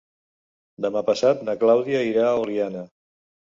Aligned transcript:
Demà 0.85 1.03
passat 1.09 1.45
na 1.51 1.55
Clàudia 1.65 2.01
irà 2.09 2.27
a 2.31 2.35
Oliana. 2.47 2.85